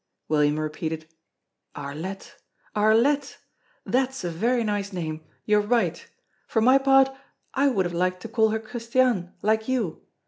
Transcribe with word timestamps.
William 0.29 0.59
repeated: 0.59 1.13
"Arlette! 1.75 2.33
Arlette! 2.75 3.37
That's 3.85 4.23
a 4.23 4.31
very 4.31 4.63
nice 4.63 4.91
name 4.91 5.23
you 5.45 5.59
are 5.59 5.61
right. 5.61 6.07
For 6.47 6.59
my 6.59 6.79
part, 6.79 7.11
I 7.53 7.67
would 7.67 7.85
have 7.85 7.93
liked 7.93 8.21
to 8.23 8.27
call 8.27 8.49
her 8.49 8.59
Christiane, 8.59 9.31
like 9.43 9.67
you. 9.67 10.01